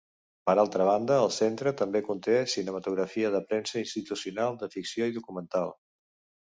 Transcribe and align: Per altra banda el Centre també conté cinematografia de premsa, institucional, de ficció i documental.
Per 0.49 0.53
altra 0.61 0.87
banda 0.87 1.17
el 1.25 1.29
Centre 1.35 1.73
també 1.83 2.01
conté 2.09 2.39
cinematografia 2.55 3.33
de 3.37 3.43
premsa, 3.53 3.79
institucional, 3.87 4.61
de 4.65 4.75
ficció 4.79 5.13
i 5.13 5.19
documental. 5.21 5.77